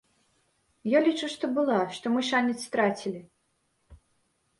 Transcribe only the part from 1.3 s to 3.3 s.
што была, што мы шанец страцілі.